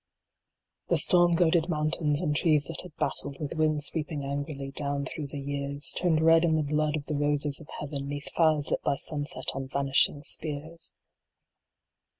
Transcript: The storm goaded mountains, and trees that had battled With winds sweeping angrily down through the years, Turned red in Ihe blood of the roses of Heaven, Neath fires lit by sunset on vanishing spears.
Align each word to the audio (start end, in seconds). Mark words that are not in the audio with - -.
The 0.87 0.97
storm 0.97 1.35
goaded 1.35 1.69
mountains, 1.69 2.21
and 2.21 2.35
trees 2.35 2.63
that 2.63 2.81
had 2.81 2.95
battled 2.95 3.37
With 3.39 3.53
winds 3.53 3.85
sweeping 3.85 4.23
angrily 4.25 4.71
down 4.71 5.05
through 5.05 5.27
the 5.27 5.37
years, 5.37 5.93
Turned 5.95 6.21
red 6.21 6.43
in 6.43 6.57
Ihe 6.57 6.65
blood 6.67 6.95
of 6.95 7.05
the 7.05 7.13
roses 7.13 7.59
of 7.59 7.67
Heaven, 7.79 8.07
Neath 8.09 8.31
fires 8.31 8.71
lit 8.71 8.81
by 8.81 8.95
sunset 8.95 9.49
on 9.53 9.67
vanishing 9.67 10.23
spears. 10.23 10.91